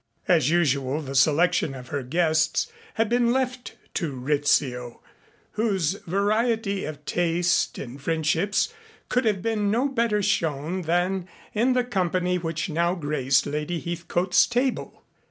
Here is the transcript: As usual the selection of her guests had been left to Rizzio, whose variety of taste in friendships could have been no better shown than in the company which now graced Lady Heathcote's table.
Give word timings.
As 0.27 0.49
usual 0.49 0.99
the 1.03 1.13
selection 1.13 1.75
of 1.75 1.89
her 1.89 2.01
guests 2.01 2.71
had 2.95 3.07
been 3.07 3.31
left 3.31 3.75
to 3.93 4.13
Rizzio, 4.13 4.99
whose 5.51 5.93
variety 6.07 6.85
of 6.85 7.05
taste 7.05 7.77
in 7.77 7.99
friendships 7.99 8.73
could 9.09 9.25
have 9.25 9.43
been 9.43 9.69
no 9.69 9.87
better 9.87 10.23
shown 10.23 10.81
than 10.81 11.27
in 11.53 11.73
the 11.73 11.83
company 11.83 12.39
which 12.39 12.67
now 12.67 12.95
graced 12.95 13.45
Lady 13.45 13.79
Heathcote's 13.79 14.47
table. 14.47 15.03